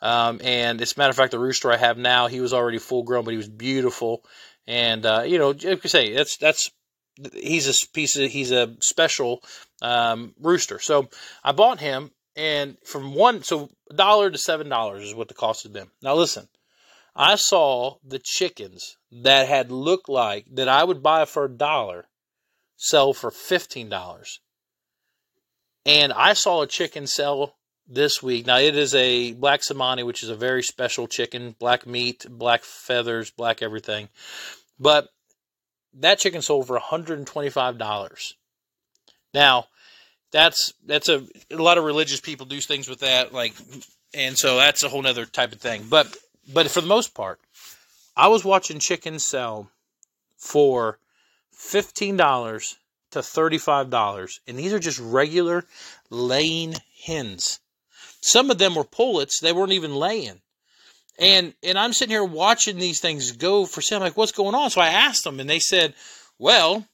Um, 0.00 0.40
and 0.44 0.80
as 0.80 0.92
a 0.96 0.98
matter 0.98 1.10
of 1.10 1.16
fact, 1.16 1.32
the 1.32 1.40
rooster 1.40 1.72
I 1.72 1.76
have 1.76 1.98
now, 1.98 2.28
he 2.28 2.40
was 2.40 2.52
already 2.52 2.78
full 2.78 3.02
grown, 3.02 3.24
but 3.24 3.32
he 3.32 3.36
was 3.36 3.48
beautiful. 3.48 4.24
And 4.68 5.04
uh, 5.04 5.24
you 5.26 5.38
know, 5.38 5.48
like 5.48 5.84
I 5.84 5.88
say, 5.88 6.12
that's 6.12 6.36
that's 6.36 6.70
he's 7.32 7.68
a 7.68 7.88
piece 7.92 8.16
of 8.16 8.30
he's 8.30 8.50
a 8.50 8.76
special 8.80 9.42
um, 9.82 10.34
rooster. 10.40 10.78
So 10.78 11.08
I 11.42 11.52
bought 11.52 11.80
him, 11.80 12.10
and 12.36 12.76
from 12.84 13.14
one 13.14 13.42
so 13.42 13.70
dollar 13.94 14.30
to 14.30 14.38
seven 14.38 14.68
dollars 14.68 15.04
is 15.04 15.14
what 15.14 15.28
the 15.28 15.34
cost 15.34 15.64
of 15.64 15.72
them. 15.72 15.90
Now 16.02 16.14
listen, 16.14 16.48
I 17.14 17.36
saw 17.36 17.96
the 18.04 18.20
chickens 18.22 18.96
that 19.10 19.48
had 19.48 19.70
looked 19.70 20.08
like 20.08 20.46
that 20.52 20.68
I 20.68 20.84
would 20.84 21.02
buy 21.02 21.24
for 21.24 21.44
a 21.44 21.50
dollar 21.50 22.06
sell 22.76 23.12
for 23.12 23.30
fifteen 23.30 23.88
dollars, 23.88 24.40
and 25.84 26.12
I 26.12 26.32
saw 26.32 26.62
a 26.62 26.66
chicken 26.66 27.06
sell 27.06 27.56
this 27.88 28.22
week. 28.22 28.46
Now 28.46 28.58
it 28.58 28.76
is 28.76 28.94
a 28.94 29.32
black 29.32 29.60
Cemani, 29.62 30.04
which 30.04 30.22
is 30.22 30.28
a 30.28 30.36
very 30.36 30.62
special 30.62 31.08
chicken, 31.08 31.56
black 31.58 31.86
meat, 31.86 32.26
black 32.28 32.62
feathers, 32.62 33.30
black 33.30 33.62
everything. 33.62 34.10
But 34.78 35.08
that 36.00 36.18
chicken 36.18 36.42
sold 36.42 36.66
for 36.66 36.78
$125. 36.78 38.32
Now, 39.34 39.66
that's 40.30 40.72
that's 40.86 41.08
a 41.08 41.24
a 41.50 41.56
lot 41.56 41.78
of 41.78 41.84
religious 41.84 42.20
people 42.20 42.46
do 42.46 42.60
things 42.60 42.88
with 42.88 43.00
that 43.00 43.32
like 43.32 43.54
and 44.14 44.36
so 44.36 44.56
that's 44.56 44.82
a 44.82 44.88
whole 44.88 45.06
other 45.06 45.24
type 45.24 45.52
of 45.52 45.60
thing. 45.60 45.86
But 45.88 46.16
but 46.52 46.70
for 46.70 46.80
the 46.80 46.86
most 46.86 47.14
part, 47.14 47.40
I 48.16 48.28
was 48.28 48.44
watching 48.44 48.78
chickens 48.78 49.24
sell 49.24 49.70
for 50.36 50.98
$15 51.56 52.76
to 53.10 53.18
$35 53.18 54.40
and 54.46 54.58
these 54.58 54.72
are 54.72 54.78
just 54.78 55.00
regular 55.00 55.64
laying 56.10 56.74
hens. 57.04 57.60
Some 58.20 58.50
of 58.50 58.58
them 58.58 58.74
were 58.74 58.84
pullets, 58.84 59.40
they 59.40 59.52
weren't 59.52 59.72
even 59.72 59.94
laying. 59.94 60.40
And 61.18 61.52
and 61.62 61.78
I'm 61.78 61.92
sitting 61.92 62.12
here 62.12 62.24
watching 62.24 62.78
these 62.78 63.00
things 63.00 63.32
go 63.32 63.66
for 63.66 63.80
sale. 63.80 63.98
I'm 63.98 64.04
like, 64.04 64.16
what's 64.16 64.32
going 64.32 64.54
on? 64.54 64.70
So 64.70 64.80
I 64.80 64.88
asked 64.88 65.24
them, 65.24 65.40
and 65.40 65.50
they 65.50 65.58
said, 65.58 65.94
well, 66.38 66.86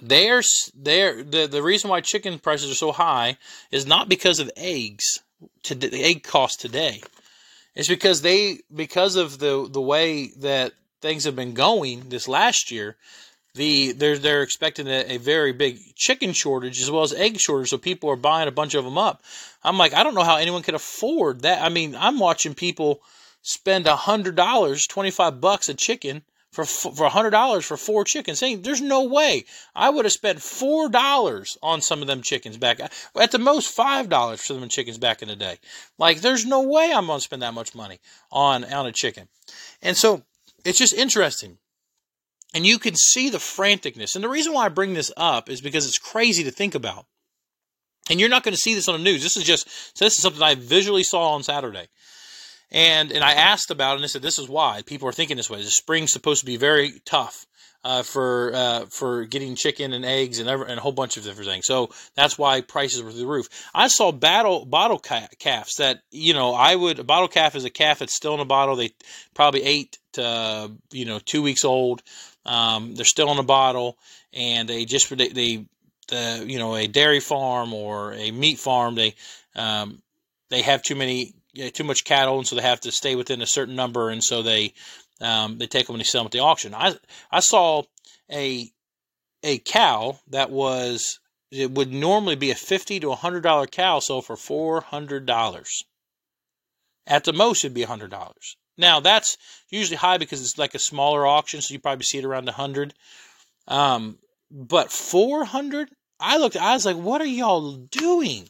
there's 0.00 0.70
there 0.74 1.22
the 1.22 1.46
the 1.46 1.62
reason 1.62 1.90
why 1.90 2.00
chicken 2.00 2.38
prices 2.38 2.70
are 2.70 2.76
so 2.76 2.92
high 2.92 3.36
is 3.70 3.86
not 3.86 4.08
because 4.08 4.38
of 4.38 4.50
eggs 4.56 5.20
to 5.64 5.74
the 5.74 6.02
egg 6.02 6.22
cost 6.22 6.60
today. 6.60 7.02
It's 7.74 7.88
because 7.88 8.22
they 8.22 8.58
because 8.72 9.16
of 9.16 9.38
the 9.38 9.68
the 9.70 9.80
way 9.80 10.28
that 10.38 10.72
things 11.00 11.24
have 11.24 11.36
been 11.36 11.54
going 11.54 12.08
this 12.08 12.28
last 12.28 12.70
year 12.70 12.96
the 13.54 13.92
they're 13.92 14.18
they're 14.18 14.42
expecting 14.42 14.88
a, 14.88 15.14
a, 15.14 15.16
very 15.18 15.52
big 15.52 15.78
chicken 15.94 16.32
shortage 16.32 16.80
as 16.80 16.90
well 16.90 17.02
as 17.02 17.12
egg 17.12 17.38
shortage, 17.38 17.70
so 17.70 17.78
people 17.78 18.10
are 18.10 18.16
buying 18.16 18.48
a 18.48 18.52
bunch 18.52 18.74
of 18.74 18.84
them 18.84 18.98
up. 18.98 19.22
I'm 19.62 19.78
like, 19.78 19.94
I 19.94 20.02
don't 20.02 20.14
know 20.14 20.24
how 20.24 20.36
anyone 20.36 20.62
could 20.62 20.74
afford 20.74 21.42
that. 21.42 21.62
I 21.62 21.68
mean, 21.68 21.94
I'm 21.94 22.18
watching 22.18 22.54
people 22.54 23.00
spend 23.42 23.86
a 23.86 23.96
hundred 23.96 24.34
dollars, 24.34 24.86
twenty 24.86 25.10
five 25.10 25.40
bucks 25.40 25.68
a 25.68 25.74
chicken 25.74 26.22
for 26.50 26.64
for 26.64 27.06
a 27.06 27.10
hundred 27.10 27.30
dollars 27.30 27.64
for 27.64 27.76
four 27.76 28.02
chickens. 28.04 28.40
Saying 28.40 28.62
there's 28.62 28.80
no 28.80 29.04
way 29.04 29.44
I 29.74 29.88
would 29.88 30.04
have 30.04 30.12
spent 30.12 30.42
four 30.42 30.88
dollars 30.88 31.56
on 31.62 31.80
some 31.80 32.00
of 32.00 32.08
them 32.08 32.22
chickens 32.22 32.56
back 32.56 32.80
at 32.80 33.30
the 33.30 33.38
most 33.38 33.68
five 33.70 34.08
dollars 34.08 34.44
for 34.44 34.54
them 34.54 34.68
chickens 34.68 34.98
back 34.98 35.22
in 35.22 35.28
the 35.28 35.36
day. 35.36 35.58
Like 35.96 36.22
there's 36.22 36.44
no 36.44 36.62
way 36.62 36.92
I'm 36.92 37.06
gonna 37.06 37.20
spend 37.20 37.42
that 37.42 37.54
much 37.54 37.72
money 37.72 38.00
on 38.32 38.64
on 38.64 38.86
a 38.86 38.92
chicken, 38.92 39.28
and 39.80 39.96
so 39.96 40.24
it's 40.64 40.78
just 40.78 40.94
interesting 40.94 41.58
and 42.54 42.64
you 42.64 42.78
can 42.78 42.94
see 42.94 43.28
the 43.28 43.38
franticness. 43.38 44.14
And 44.14 44.22
the 44.22 44.28
reason 44.28 44.52
why 44.52 44.66
I 44.66 44.68
bring 44.68 44.94
this 44.94 45.12
up 45.16 45.50
is 45.50 45.60
because 45.60 45.86
it's 45.86 45.98
crazy 45.98 46.44
to 46.44 46.52
think 46.52 46.74
about. 46.74 47.06
And 48.08 48.20
you're 48.20 48.28
not 48.28 48.44
going 48.44 48.54
to 48.54 48.60
see 48.60 48.74
this 48.74 48.88
on 48.88 48.98
the 48.98 49.04
news. 49.04 49.22
This 49.22 49.36
is 49.36 49.44
just 49.44 49.68
so 49.96 50.04
this 50.04 50.14
is 50.14 50.22
something 50.22 50.42
I 50.42 50.54
visually 50.54 51.02
saw 51.02 51.32
on 51.32 51.42
Saturday. 51.42 51.88
And 52.70 53.10
and 53.12 53.24
I 53.24 53.32
asked 53.32 53.70
about 53.70 53.92
it 53.92 53.94
and 53.96 54.04
they 54.04 54.08
said 54.08 54.22
this 54.22 54.38
is 54.38 54.48
why 54.48 54.82
people 54.86 55.08
are 55.08 55.12
thinking 55.12 55.36
this 55.36 55.50
way. 55.50 55.62
The 55.62 55.70
spring's 55.70 56.12
supposed 56.12 56.40
to 56.40 56.46
be 56.46 56.56
very 56.56 57.00
tough. 57.04 57.46
Uh, 57.86 58.02
for 58.02 58.50
uh, 58.54 58.86
for 58.86 59.26
getting 59.26 59.54
chicken 59.54 59.92
and 59.92 60.06
eggs 60.06 60.38
and, 60.38 60.48
every, 60.48 60.66
and 60.70 60.78
a 60.78 60.80
whole 60.80 60.90
bunch 60.90 61.18
of 61.18 61.24
different 61.24 61.50
things. 61.50 61.66
So 61.66 61.90
that's 62.16 62.38
why 62.38 62.62
prices 62.62 63.02
were 63.02 63.10
through 63.10 63.20
the 63.20 63.26
roof. 63.26 63.46
I 63.74 63.88
saw 63.88 64.10
battle 64.10 64.64
bottle 64.64 64.98
ca- 64.98 65.28
calves 65.38 65.74
that 65.74 66.00
you 66.10 66.32
know 66.32 66.54
I 66.54 66.76
would 66.76 66.98
a 66.98 67.04
bottle 67.04 67.28
calf 67.28 67.54
is 67.54 67.66
a 67.66 67.70
calf 67.70 67.98
that's 67.98 68.14
still 68.14 68.32
in 68.32 68.40
a 68.40 68.46
bottle. 68.46 68.74
They 68.74 68.92
probably 69.34 69.64
eight 69.64 69.98
to 70.14 70.72
you 70.92 71.04
know 71.04 71.18
two 71.18 71.42
weeks 71.42 71.62
old. 71.62 72.02
Um, 72.46 72.94
they're 72.94 73.04
still 73.04 73.32
in 73.32 73.38
a 73.38 73.42
bottle, 73.44 73.96
and 74.32 74.68
they 74.68 74.84
just 74.84 75.08
they, 75.16 75.28
they 75.28 75.66
the 76.08 76.44
you 76.46 76.58
know 76.58 76.76
a 76.76 76.86
dairy 76.86 77.20
farm 77.20 77.72
or 77.72 78.12
a 78.14 78.30
meat 78.30 78.58
farm 78.58 78.94
they 78.94 79.14
um, 79.56 80.02
they 80.50 80.62
have 80.62 80.82
too 80.82 80.94
many 80.94 81.34
too 81.72 81.84
much 81.84 82.04
cattle, 82.04 82.38
and 82.38 82.46
so 82.46 82.56
they 82.56 82.62
have 82.62 82.80
to 82.80 82.92
stay 82.92 83.16
within 83.16 83.42
a 83.42 83.46
certain 83.46 83.76
number, 83.76 84.10
and 84.10 84.22
so 84.22 84.42
they 84.42 84.72
um, 85.20 85.58
they 85.58 85.66
take 85.66 85.86
them 85.86 85.94
and 85.94 86.00
they 86.00 86.04
sell 86.04 86.22
them 86.22 86.26
at 86.26 86.32
the 86.32 86.40
auction. 86.40 86.74
I 86.74 86.96
I 87.30 87.40
saw 87.40 87.84
a 88.30 88.70
a 89.42 89.58
cow 89.58 90.20
that 90.28 90.50
was 90.50 91.20
it 91.50 91.70
would 91.70 91.92
normally 91.92 92.36
be 92.36 92.50
a 92.50 92.56
fifty 92.56 92.98
to 93.00 93.12
a 93.12 93.16
hundred 93.16 93.42
dollar 93.42 93.66
cow 93.66 94.00
sold 94.00 94.26
for 94.26 94.36
four 94.36 94.80
hundred 94.80 95.26
dollars. 95.26 95.84
At 97.06 97.24
the 97.24 97.32
most, 97.32 97.64
it'd 97.64 97.74
be 97.74 97.82
a 97.82 97.88
hundred 97.88 98.10
dollars. 98.10 98.56
Now 98.76 99.00
that's 99.00 99.36
usually 99.70 99.96
high 99.96 100.18
because 100.18 100.40
it's 100.40 100.58
like 100.58 100.74
a 100.74 100.78
smaller 100.78 101.26
auction, 101.26 101.60
so 101.60 101.72
you 101.72 101.80
probably 101.80 102.04
see 102.04 102.18
it 102.18 102.24
around 102.24 102.48
a 102.48 102.52
hundred. 102.52 102.94
Um, 103.68 104.18
but 104.50 104.90
four 104.90 105.44
hundred, 105.44 105.90
I 106.20 106.38
looked, 106.38 106.56
I 106.56 106.74
was 106.74 106.86
like, 106.86 106.96
what 106.96 107.20
are 107.20 107.26
y'all 107.26 107.72
doing? 107.72 108.48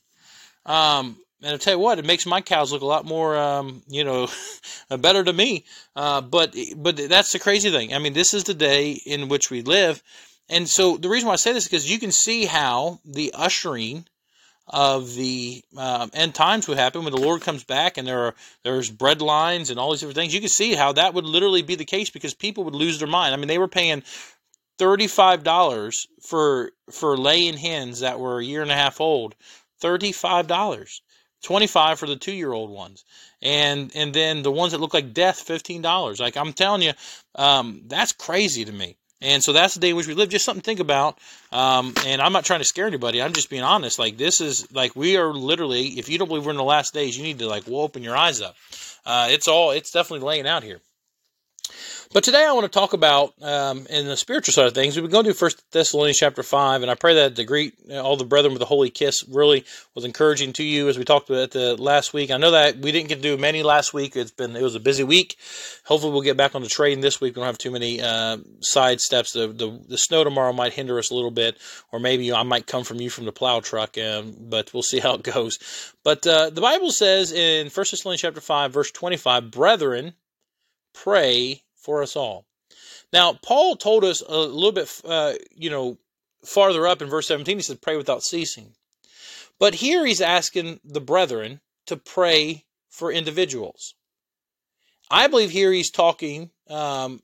Um, 0.66 1.16
and 1.42 1.52
I'll 1.52 1.58
tell 1.58 1.74
you 1.74 1.78
what, 1.78 1.98
it 1.98 2.06
makes 2.06 2.24
my 2.24 2.40
cows 2.40 2.72
look 2.72 2.80
a 2.80 2.86
lot 2.86 3.04
more, 3.04 3.36
um, 3.36 3.82
you 3.86 4.02
know, 4.02 4.28
better 4.98 5.22
to 5.22 5.32
me. 5.32 5.64
Uh, 5.94 6.20
but 6.22 6.56
but 6.76 6.96
that's 6.96 7.32
the 7.32 7.38
crazy 7.38 7.70
thing. 7.70 7.92
I 7.92 7.98
mean, 7.98 8.14
this 8.14 8.32
is 8.32 8.44
the 8.44 8.54
day 8.54 8.92
in 8.92 9.28
which 9.28 9.50
we 9.50 9.62
live, 9.62 10.02
and 10.48 10.68
so 10.68 10.96
the 10.96 11.08
reason 11.08 11.26
why 11.26 11.34
I 11.34 11.36
say 11.36 11.52
this 11.52 11.64
is 11.64 11.68
because 11.68 11.90
you 11.90 11.98
can 11.98 12.12
see 12.12 12.46
how 12.46 13.00
the 13.04 13.32
ushering 13.34 14.06
of 14.68 15.14
the 15.14 15.62
um, 15.76 16.10
end 16.14 16.34
times 16.34 16.66
would 16.66 16.78
happen 16.78 17.04
when 17.04 17.12
the 17.12 17.20
Lord 17.20 17.42
comes 17.42 17.64
back 17.64 17.98
and 17.98 18.08
there 18.08 18.20
are 18.20 18.34
there's 18.62 18.90
bread 18.90 19.20
lines 19.20 19.70
and 19.70 19.78
all 19.78 19.90
these 19.90 20.00
different 20.00 20.16
things. 20.16 20.34
You 20.34 20.40
can 20.40 20.48
see 20.48 20.74
how 20.74 20.92
that 20.92 21.14
would 21.14 21.26
literally 21.26 21.62
be 21.62 21.74
the 21.74 21.84
case 21.84 22.10
because 22.10 22.34
people 22.34 22.64
would 22.64 22.74
lose 22.74 22.98
their 22.98 23.08
mind. 23.08 23.34
I 23.34 23.36
mean, 23.36 23.48
they 23.48 23.58
were 23.58 23.68
paying 23.68 24.02
$35 24.78 26.06
for 26.22 26.70
for 26.90 27.16
laying 27.16 27.56
hens 27.56 28.00
that 28.00 28.18
were 28.18 28.38
a 28.38 28.44
year 28.44 28.62
and 28.62 28.70
a 28.70 28.74
half 28.74 29.00
old. 29.00 29.34
$35. 29.82 31.00
25 31.42 31.98
for 31.98 32.06
the 32.06 32.16
2-year-old 32.16 32.70
ones. 32.70 33.04
And 33.42 33.92
and 33.94 34.14
then 34.14 34.42
the 34.42 34.50
ones 34.50 34.72
that 34.72 34.80
look 34.80 34.94
like 34.94 35.12
death 35.12 35.46
$15. 35.46 36.20
Like 36.20 36.36
I'm 36.36 36.54
telling 36.54 36.82
you, 36.82 36.92
um, 37.34 37.82
that's 37.86 38.12
crazy 38.12 38.64
to 38.64 38.72
me. 38.72 38.96
And 39.24 39.42
so 39.42 39.52
that's 39.52 39.74
the 39.74 39.80
day 39.80 39.90
in 39.90 39.96
which 39.96 40.06
we 40.06 40.14
live. 40.14 40.28
Just 40.28 40.44
something 40.44 40.60
to 40.60 40.64
think 40.64 40.80
about. 40.80 41.18
Um, 41.50 41.94
and 42.06 42.20
I'm 42.20 42.32
not 42.32 42.44
trying 42.44 42.60
to 42.60 42.64
scare 42.64 42.86
anybody. 42.86 43.22
I'm 43.22 43.32
just 43.32 43.48
being 43.48 43.62
honest. 43.62 43.98
Like 43.98 44.18
this 44.18 44.40
is 44.40 44.70
like 44.72 44.94
we 44.94 45.16
are 45.16 45.32
literally. 45.32 45.86
If 45.98 46.08
you 46.08 46.18
don't 46.18 46.28
believe 46.28 46.44
we're 46.44 46.50
in 46.52 46.58
the 46.58 46.62
last 46.62 46.92
days, 46.92 47.16
you 47.16 47.24
need 47.24 47.38
to 47.38 47.46
like 47.46 47.64
well, 47.66 47.80
open 47.80 48.02
your 48.02 48.16
eyes 48.16 48.40
up. 48.40 48.54
Uh, 49.06 49.28
it's 49.30 49.48
all. 49.48 49.70
It's 49.70 49.90
definitely 49.90 50.26
laying 50.26 50.46
out 50.46 50.62
here. 50.62 50.80
But 52.14 52.22
today 52.22 52.46
I 52.46 52.52
want 52.52 52.64
to 52.64 52.78
talk 52.78 52.92
about 52.92 53.34
um, 53.42 53.88
in 53.90 54.06
the 54.06 54.16
spiritual 54.16 54.52
side 54.52 54.66
of 54.66 54.72
things. 54.72 54.94
We've 54.94 55.02
been 55.02 55.10
going 55.10 55.24
to 55.24 55.34
First 55.34 55.68
Thessalonians 55.72 56.16
chapter 56.16 56.44
five, 56.44 56.82
and 56.82 56.90
I 56.90 56.94
pray 56.94 57.14
that 57.14 57.34
the 57.34 57.44
greet 57.44 57.74
all 57.90 58.16
the 58.16 58.24
brethren 58.24 58.52
with 58.52 58.62
a 58.62 58.66
holy 58.66 58.90
kiss 58.90 59.26
really 59.28 59.64
was 59.96 60.04
encouraging 60.04 60.52
to 60.54 60.62
you 60.62 60.88
as 60.88 60.96
we 60.96 61.04
talked 61.04 61.28
about 61.28 61.50
the 61.50 61.74
last 61.74 62.14
week. 62.14 62.30
I 62.30 62.36
know 62.36 62.52
that 62.52 62.76
we 62.76 62.92
didn't 62.92 63.08
get 63.08 63.16
to 63.16 63.22
do 63.22 63.36
many 63.36 63.64
last 63.64 63.92
week. 63.92 64.14
It's 64.14 64.30
been 64.30 64.54
it 64.54 64.62
was 64.62 64.76
a 64.76 64.80
busy 64.80 65.02
week. 65.02 65.36
Hopefully 65.86 66.12
we'll 66.12 66.22
get 66.22 66.36
back 66.36 66.54
on 66.54 66.62
the 66.62 66.68
train 66.68 67.00
this 67.00 67.20
week. 67.20 67.34
We 67.34 67.40
don't 67.40 67.46
have 67.46 67.58
too 67.58 67.72
many 67.72 68.00
uh, 68.00 68.38
side 68.60 69.00
steps. 69.00 69.32
The, 69.32 69.48
the, 69.48 69.82
the 69.88 69.98
snow 69.98 70.22
tomorrow 70.22 70.52
might 70.52 70.72
hinder 70.72 70.98
us 71.00 71.10
a 71.10 71.14
little 71.16 71.32
bit, 71.32 71.58
or 71.90 71.98
maybe 71.98 72.32
I 72.32 72.44
might 72.44 72.68
come 72.68 72.84
from 72.84 73.00
you 73.00 73.10
from 73.10 73.24
the 73.24 73.32
plow 73.32 73.58
truck. 73.58 73.98
Um, 73.98 74.36
but 74.38 74.72
we'll 74.72 74.82
see 74.84 75.00
how 75.00 75.14
it 75.14 75.24
goes. 75.24 75.58
But 76.04 76.24
uh, 76.26 76.50
the 76.50 76.60
Bible 76.60 76.92
says 76.92 77.32
in 77.32 77.70
First 77.70 77.90
Thessalonians 77.90 78.20
chapter 78.20 78.40
five, 78.40 78.72
verse 78.72 78.92
twenty-five, 78.92 79.50
brethren, 79.50 80.14
pray 80.94 81.62
for 81.76 82.02
us 82.02 82.16
all. 82.16 82.46
Now, 83.12 83.38
Paul 83.42 83.76
told 83.76 84.04
us 84.04 84.22
a 84.26 84.38
little 84.38 84.72
bit, 84.72 85.00
uh, 85.04 85.34
you 85.54 85.70
know, 85.70 85.98
farther 86.44 86.86
up 86.86 87.02
in 87.02 87.08
verse 87.08 87.28
17, 87.28 87.58
he 87.58 87.62
said, 87.62 87.82
pray 87.82 87.96
without 87.96 88.22
ceasing. 88.22 88.72
But 89.58 89.76
here 89.76 90.04
he's 90.04 90.20
asking 90.20 90.80
the 90.84 91.00
brethren 91.00 91.60
to 91.86 91.96
pray 91.96 92.64
for 92.88 93.12
individuals. 93.12 93.94
I 95.10 95.26
believe 95.26 95.50
here 95.50 95.72
he's 95.72 95.90
talking, 95.90 96.50
um, 96.68 97.22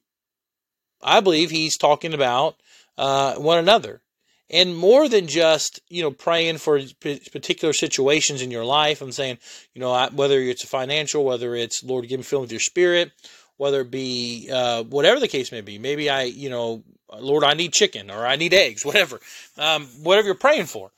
I 1.02 1.20
believe 1.20 1.50
he's 1.50 1.76
talking 1.76 2.14
about 2.14 2.56
uh, 2.98 3.34
one 3.36 3.58
another. 3.58 4.02
And 4.50 4.76
more 4.76 5.08
than 5.08 5.28
just, 5.28 5.80
you 5.88 6.02
know, 6.02 6.10
praying 6.10 6.58
for 6.58 6.80
particular 7.00 7.72
situations 7.72 8.42
in 8.42 8.50
your 8.50 8.64
life, 8.64 9.00
I'm 9.00 9.12
saying, 9.12 9.38
you 9.74 9.80
know, 9.80 10.08
whether 10.12 10.40
it's 10.40 10.64
financial, 10.64 11.24
whether 11.24 11.54
it's, 11.54 11.84
Lord, 11.84 12.08
give 12.08 12.18
me 12.18 12.24
filling 12.24 12.42
with 12.42 12.50
your 12.50 12.60
spirit, 12.60 13.12
whether 13.60 13.82
it 13.82 13.90
be 13.90 14.48
uh, 14.50 14.82
whatever 14.84 15.20
the 15.20 15.28
case 15.28 15.52
may 15.52 15.60
be. 15.60 15.78
Maybe 15.78 16.08
I, 16.08 16.22
you 16.22 16.48
know, 16.48 16.82
Lord, 17.14 17.44
I 17.44 17.52
need 17.52 17.74
chicken 17.74 18.10
or 18.10 18.26
I 18.26 18.36
need 18.36 18.54
eggs, 18.54 18.84
whatever, 18.86 19.20
um, 19.58 19.84
whatever 20.02 20.28
you're 20.28 20.34
praying 20.34 20.64
for. 20.64 20.90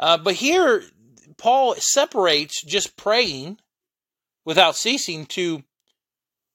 Uh, 0.00 0.18
but 0.18 0.34
here, 0.34 0.82
Paul 1.36 1.76
separates 1.78 2.60
just 2.64 2.96
praying 2.96 3.58
without 4.44 4.74
ceasing 4.74 5.26
to 5.26 5.62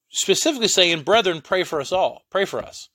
specifically 0.10 0.68
saying, 0.68 1.04
Brethren, 1.04 1.40
pray 1.40 1.64
for 1.64 1.80
us 1.80 1.94
all, 1.94 2.24
pray 2.30 2.44
for 2.44 2.60
us. 2.60 2.90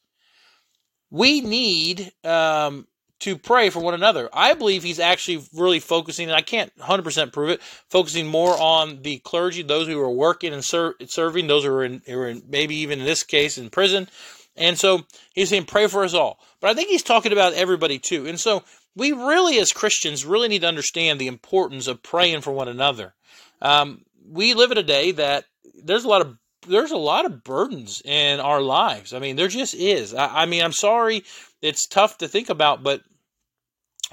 We 1.11 1.41
need 1.41 2.13
um, 2.23 2.87
to 3.21 3.37
pray 3.37 3.71
for 3.71 3.81
one 3.81 3.95
another. 3.95 4.29
I 4.33 4.55
believe 4.55 4.83
he's 4.83 5.01
actually 5.01 5.45
really 5.55 5.81
focusing, 5.81 6.29
and 6.29 6.37
I 6.37 6.41
can't 6.41 6.77
100% 6.79 7.33
prove 7.33 7.51
it, 7.51 7.63
focusing 7.63 8.27
more 8.27 8.57
on 8.61 9.03
the 9.03 9.19
clergy, 9.19 9.63
those 9.63 9.89
who 9.89 10.01
are 10.01 10.11
working 10.11 10.53
and 10.53 10.65
ser- 10.65 10.95
serving, 11.07 11.47
those 11.47 11.65
who 11.65 11.71
are, 11.71 11.85
in, 11.85 12.03
who 12.07 12.19
are 12.19 12.29
in, 12.29 12.43
maybe 12.49 12.77
even 12.77 13.01
in 13.01 13.05
this 13.05 13.23
case 13.23 13.59
in 13.59 13.71
prison. 13.71 14.09
And 14.57 14.79
so 14.79 15.07
he's 15.35 15.49
saying, 15.49 15.65
pray 15.65 15.87
for 15.87 16.05
us 16.05 16.15
all. 16.15 16.39
But 16.61 16.71
I 16.71 16.75
think 16.75 16.91
he's 16.91 17.03
talking 17.03 17.33
about 17.33 17.55
everybody 17.55 17.99
too. 17.99 18.27
And 18.27 18.39
so 18.39 18.65
we 18.97 19.13
really, 19.13 19.59
as 19.59 19.73
Christians, 19.73 20.25
really 20.25 20.49
need 20.49 20.63
to 20.63 20.69
understand 20.69 21.21
the 21.21 21.29
importance 21.29 21.87
of 21.87 22.03
praying 22.03 22.41
for 22.41 22.53
one 22.53 22.69
another. 22.69 23.15
Um, 23.63 24.05
we 24.29 24.55
live 24.55 24.73
in 24.73 24.79
a 24.79 24.83
day 24.83 25.13
that 25.13 25.45
there's 25.83 26.05
a 26.05 26.09
lot 26.09 26.21
of 26.21 26.37
there's 26.67 26.91
a 26.91 26.97
lot 26.97 27.25
of 27.25 27.45
burdens 27.45 28.03
in 28.05 28.41
our 28.41 28.61
lives. 28.61 29.15
I 29.15 29.21
mean, 29.21 29.37
there 29.37 29.49
just 29.49 29.75
is. 29.75 30.13
I, 30.13 30.43
I 30.43 30.47
mean, 30.47 30.63
I'm 30.63 30.73
sorry 30.73 31.25
it's 31.63 31.87
tough 31.87 32.19
to 32.19 32.29
think 32.29 32.49
about, 32.49 32.83
but 32.83 33.03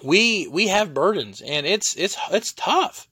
we 0.04 0.48
we 0.48 0.68
have 0.68 0.94
burdens 0.94 1.42
and 1.42 1.66
it's 1.66 1.96
it's 1.96 2.18
it's 2.32 2.54
tough. 2.54 3.08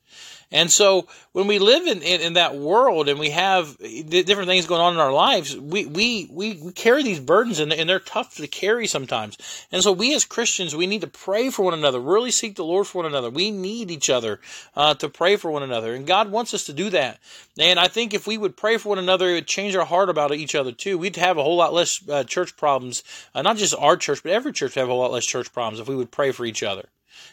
And 0.54 0.72
so 0.72 1.08
when 1.32 1.48
we 1.48 1.58
live 1.58 1.88
in, 1.88 2.04
in, 2.04 2.22
in, 2.22 2.34
that 2.34 2.56
world 2.56 3.10
and 3.10 3.20
we 3.20 3.32
have 3.32 3.76
different 3.80 4.48
things 4.48 4.68
going 4.68 4.82
on 4.82 4.94
in 4.94 5.00
our 5.00 5.12
lives, 5.12 5.58
we, 5.58 5.88
we, 5.88 6.30
we, 6.32 6.54
we 6.62 6.72
carry 6.72 7.02
these 7.02 7.20
burdens 7.20 7.60
and, 7.60 7.74
and, 7.74 7.90
they're 7.90 8.00
tough 8.00 8.36
to 8.36 8.48
carry 8.48 8.86
sometimes. 8.86 9.66
And 9.72 9.82
so 9.82 9.92
we 9.92 10.14
as 10.14 10.26
Christians, 10.26 10.76
we 10.76 10.86
need 10.86 11.02
to 11.02 11.08
pray 11.08 11.50
for 11.50 11.64
one 11.64 11.74
another, 11.74 12.00
really 12.00 12.30
seek 12.30 12.56
the 12.56 12.64
Lord 12.64 12.86
for 12.86 13.00
one 13.00 13.08
another. 13.08 13.32
We 13.32 13.50
need 13.50 13.90
each 13.90 14.12
other 14.12 14.40
uh, 14.76 14.94
to 14.96 15.10
pray 15.10 15.38
for 15.38 15.50
one 15.50 15.64
another. 15.64 15.96
And 15.96 16.06
God 16.06 16.32
wants 16.32 16.54
us 16.54 16.66
to 16.66 16.74
do 16.74 16.92
that. 16.92 17.20
And 17.58 17.80
I 17.80 17.88
think 17.88 18.14
if 18.14 18.28
we 18.28 18.38
would 18.38 18.56
pray 18.56 18.78
for 18.78 18.90
one 18.90 19.00
another, 19.00 19.32
it 19.32 19.34
would 19.34 19.48
change 19.48 19.76
our 19.76 19.86
heart 19.86 20.10
about 20.10 20.32
each 20.34 20.54
other 20.54 20.72
too. 20.72 21.00
We'd 21.00 21.16
have 21.16 21.40
a 21.40 21.44
whole 21.44 21.58
lot 21.58 21.74
less 21.74 22.08
uh, 22.08 22.26
church 22.26 22.56
problems, 22.56 23.04
uh, 23.34 23.42
not 23.42 23.58
just 23.58 23.74
our 23.80 23.98
church, 23.98 24.22
but 24.22 24.32
every 24.32 24.54
church 24.54 24.76
would 24.76 24.82
have 24.82 24.90
a 24.90 24.94
lot 24.94 25.12
less 25.12 25.26
church 25.26 25.52
problems 25.52 25.80
if 25.80 25.88
we 25.88 25.96
would 25.96 26.12
pray 26.12 26.32
for 26.32 26.46
each 26.46 26.62
other 26.62 26.90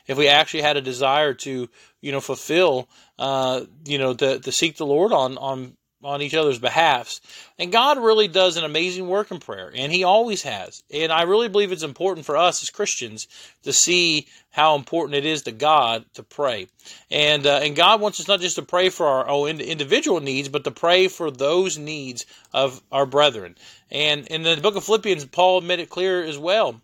if 0.07 0.19
we 0.19 0.29
actually 0.29 0.63
had 0.63 0.77
a 0.77 0.83
desire 0.83 1.35
to, 1.35 1.69
you 2.01 2.13
know, 2.13 2.21
fulfill, 2.21 2.89
uh, 3.19 3.63
you 3.85 3.99
know, 3.99 4.15
to, 4.15 4.39
to 4.39 4.53
seek 4.53 4.77
the 4.77 4.87
Lord 4.87 5.13
on, 5.13 5.39
on, 5.39 5.77
on 6.03 6.23
each 6.23 6.35
other's 6.35 6.59
behalfs. 6.59 7.21
And 7.59 7.71
God 7.71 7.99
really 7.99 8.29
does 8.29 8.57
an 8.57 8.65
amazing 8.65 9.07
work 9.07 9.31
in 9.31 9.39
prayer, 9.39 9.71
and 9.75 9.93
He 9.93 10.05
always 10.05 10.43
has. 10.43 10.83
And 10.93 11.13
I 11.13 11.23
really 11.23 11.49
believe 11.49 11.73
it's 11.73 11.83
important 11.83 12.25
for 12.25 12.37
us 12.37 12.63
as 12.63 12.71
Christians 12.71 13.29
to 13.63 13.73
see 13.73 14.27
how 14.51 14.77
important 14.77 15.17
it 15.17 15.27
is 15.27 15.43
to 15.43 15.53
God 15.53 16.05
to 16.15 16.23
pray. 16.23 16.69
And 17.11 17.47
uh, 17.47 17.61
and 17.63 17.77
God 17.77 18.01
wants 18.01 18.19
us 18.21 18.29
not 18.29 18.41
just 18.41 18.57
to 18.57 18.63
pray 18.63 18.89
for 18.89 19.07
our 19.07 19.29
own 19.29 19.61
individual 19.61 20.21
needs, 20.21 20.49
but 20.49 20.65
to 20.65 20.71
pray 20.71 21.09
for 21.09 21.31
those 21.31 21.77
needs 21.77 22.25
of 22.53 22.83
our 22.91 23.07
brethren. 23.07 23.57
And 23.91 24.27
in 24.29 24.43
the 24.43 24.57
book 24.57 24.77
of 24.77 24.85
Philippians, 24.85 25.27
Paul 25.27 25.61
made 25.61 25.81
it 25.81 25.91
clear 25.91 26.23
as 26.25 26.39
well 26.39 26.81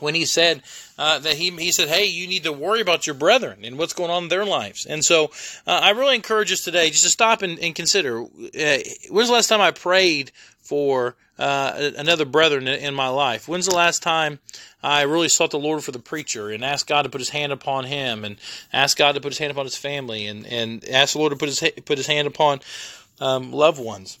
when 0.00 0.14
he 0.14 0.24
said 0.24 0.62
uh, 0.98 1.18
that 1.20 1.36
he 1.36 1.50
he 1.50 1.72
said, 1.72 1.88
"Hey, 1.88 2.06
you 2.06 2.26
need 2.26 2.44
to 2.44 2.52
worry 2.52 2.80
about 2.80 3.06
your 3.06 3.14
brethren 3.14 3.64
and 3.64 3.78
what's 3.78 3.92
going 3.92 4.10
on 4.10 4.24
in 4.24 4.28
their 4.28 4.44
lives." 4.44 4.86
And 4.86 5.04
so, 5.04 5.26
uh, 5.66 5.80
I 5.82 5.90
really 5.90 6.14
encourage 6.14 6.52
us 6.52 6.62
today 6.62 6.90
just 6.90 7.04
to 7.04 7.10
stop 7.10 7.42
and, 7.42 7.58
and 7.58 7.74
consider: 7.74 8.22
uh, 8.22 8.78
When's 9.10 9.28
the 9.28 9.34
last 9.34 9.48
time 9.48 9.60
I 9.60 9.70
prayed 9.70 10.32
for 10.60 11.16
uh, 11.38 11.90
another 11.96 12.24
brethren 12.24 12.66
in, 12.68 12.80
in 12.80 12.94
my 12.94 13.08
life? 13.08 13.48
When's 13.48 13.66
the 13.66 13.74
last 13.74 14.02
time 14.02 14.38
I 14.82 15.02
really 15.02 15.28
sought 15.28 15.50
the 15.50 15.58
Lord 15.58 15.82
for 15.84 15.92
the 15.92 15.98
preacher 15.98 16.50
and 16.50 16.64
asked 16.64 16.86
God 16.86 17.02
to 17.02 17.08
put 17.08 17.20
His 17.20 17.30
hand 17.30 17.52
upon 17.52 17.84
him 17.84 18.24
and 18.24 18.36
asked 18.72 18.96
God 18.96 19.12
to 19.12 19.20
put 19.20 19.32
His 19.32 19.38
hand 19.38 19.50
upon 19.50 19.64
his 19.64 19.76
family 19.76 20.26
and 20.26 20.46
and 20.46 20.88
asked 20.88 21.14
the 21.14 21.18
Lord 21.18 21.32
to 21.32 21.38
put 21.38 21.48
His 21.48 21.60
put 21.84 21.98
His 21.98 22.06
hand 22.06 22.26
upon 22.26 22.60
um, 23.20 23.52
loved 23.52 23.80
ones? 23.80 24.18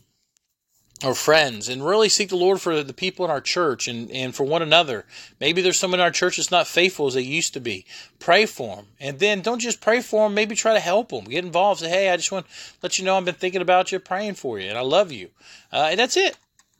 Or 1.04 1.14
friends 1.14 1.68
and 1.68 1.84
really 1.84 2.08
seek 2.08 2.30
the 2.30 2.36
Lord 2.36 2.60
for 2.60 2.82
the 2.82 2.94
people 2.94 3.24
in 3.24 3.30
our 3.30 3.40
church 3.40 3.86
and, 3.86 4.10
and 4.10 4.34
for 4.34 4.44
one 4.44 4.62
another. 4.62 5.04
Maybe 5.40 5.60
there's 5.60 5.78
someone 5.78 6.00
in 6.00 6.04
our 6.04 6.10
church 6.10 6.36
that's 6.36 6.50
not 6.50 6.66
faithful 6.66 7.06
as 7.06 7.14
they 7.14 7.22
used 7.22 7.52
to 7.54 7.60
be. 7.60 7.84
Pray 8.18 8.46
for 8.46 8.76
them. 8.76 8.86
And 8.98 9.18
then 9.18 9.42
don't 9.42 9.58
just 9.58 9.80
pray 9.80 10.00
for 10.00 10.26
them, 10.26 10.34
maybe 10.34 10.54
try 10.54 10.72
to 10.72 10.80
help 10.80 11.10
them. 11.10 11.24
Get 11.24 11.44
involved. 11.44 11.80
Say, 11.80 11.90
hey, 11.90 12.10
I 12.10 12.16
just 12.16 12.32
want 12.32 12.46
to 12.46 12.52
let 12.82 12.98
you 12.98 13.04
know 13.04 13.16
I've 13.16 13.24
been 13.24 13.34
thinking 13.34 13.62
about 13.62 13.92
you, 13.92 13.98
praying 13.98 14.34
for 14.34 14.58
you, 14.58 14.68
and 14.68 14.78
I 14.78 14.82
love 14.82 15.12
you. 15.12 15.30
Uh, 15.72 15.88
and 15.90 15.98
that's 15.98 16.16
it. 16.16 16.36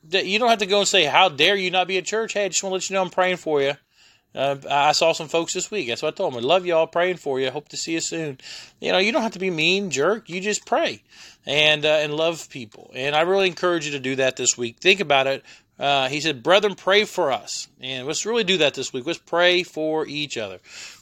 You 0.09 0.39
don't 0.39 0.49
have 0.49 0.59
to 0.59 0.65
go 0.65 0.79
and 0.79 0.87
say, 0.87 1.05
how 1.05 1.29
dare 1.29 1.55
you 1.55 1.71
not 1.71 1.87
be 1.87 1.97
at 1.97 2.05
church? 2.05 2.33
Hey, 2.33 2.45
I 2.45 2.47
just 2.49 2.61
want 2.63 2.71
to 2.71 2.75
let 2.75 2.89
you 2.89 2.93
know 2.93 3.01
I'm 3.01 3.09
praying 3.09 3.37
for 3.37 3.61
you. 3.61 3.73
Uh, 4.35 4.57
I 4.69 4.91
saw 4.91 5.13
some 5.13 5.29
folks 5.29 5.53
this 5.53 5.71
week. 5.71 5.87
That's 5.87 6.01
what 6.01 6.13
I 6.13 6.17
told 6.17 6.33
them. 6.33 6.43
I 6.43 6.47
love 6.47 6.65
you 6.65 6.75
all, 6.75 6.87
praying 6.87 7.17
for 7.17 7.39
you. 7.39 7.49
Hope 7.49 7.69
to 7.69 7.77
see 7.77 7.93
you 7.93 8.01
soon. 8.01 8.37
You 8.81 8.91
know, 8.91 8.97
you 8.97 9.11
don't 9.11 9.21
have 9.21 9.31
to 9.33 9.39
be 9.39 9.49
mean, 9.49 9.91
jerk. 9.91 10.29
You 10.29 10.41
just 10.41 10.65
pray 10.65 11.01
and 11.45 11.85
uh, 11.85 11.99
and 12.01 12.13
love 12.13 12.49
people. 12.49 12.91
And 12.93 13.15
I 13.15 13.21
really 13.21 13.47
encourage 13.47 13.85
you 13.85 13.93
to 13.93 13.99
do 13.99 14.17
that 14.17 14.35
this 14.35 14.57
week. 14.57 14.79
Think 14.79 14.99
about 14.99 15.27
it. 15.27 15.43
Uh, 15.79 16.09
he 16.09 16.19
said, 16.19 16.43
"Brethren, 16.43 16.75
pray 16.75 17.05
for 17.05 17.31
us." 17.31 17.67
And 17.79 18.07
let's 18.07 18.25
really 18.25 18.43
do 18.43 18.57
that 18.57 18.73
this 18.73 18.91
week. 18.91 19.05
Let's 19.05 19.19
pray 19.19 19.63
for 19.63 20.05
each 20.05 20.37
other. 20.37 20.59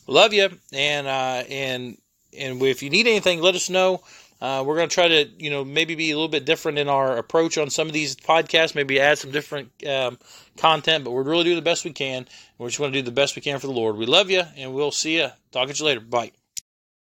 love 0.07 0.33
you, 0.33 0.49
and 0.71 1.07
uh, 1.07 1.43
and 1.49 1.97
and 2.37 2.61
if 2.61 2.83
you 2.83 2.89
need 2.89 3.07
anything, 3.07 3.41
let 3.41 3.55
us 3.55 3.69
know. 3.69 4.03
Uh, 4.43 4.61
we're 4.61 4.75
going 4.75 4.89
to 4.89 4.93
try 4.93 5.07
to, 5.07 5.29
you 5.37 5.49
know, 5.49 5.63
maybe 5.63 5.95
be 5.95 6.11
a 6.11 6.15
little 6.15 6.27
bit 6.27 6.43
different 6.43 6.77
in 6.77 6.89
our 6.89 7.15
approach 7.17 7.57
on 7.57 7.69
some 7.69 7.87
of 7.87 7.93
these 7.93 8.13
podcasts, 8.13 8.75
maybe 8.75 8.99
add 8.99 9.17
some 9.17 9.31
different 9.31 9.71
um, 9.87 10.19
content, 10.57 11.05
but 11.05 11.11
we're 11.11 11.23
really 11.23 11.45
doing 11.45 11.55
the 11.55 11.61
best 11.61 11.85
we 11.85 11.93
can. 11.93 12.27
We 12.57 12.67
just 12.67 12.77
want 12.77 12.91
to 12.91 12.99
do 12.99 13.05
the 13.05 13.11
best 13.11 13.37
we 13.37 13.41
can 13.41 13.57
for 13.59 13.67
the 13.67 13.73
Lord. 13.73 13.95
We 13.95 14.05
love 14.05 14.29
you, 14.29 14.43
and 14.57 14.73
we'll 14.73 14.91
see 14.91 15.15
you. 15.15 15.29
Talk 15.53 15.69
to 15.69 15.73
you 15.73 15.85
later. 15.85 16.01
Bye. 16.01 16.42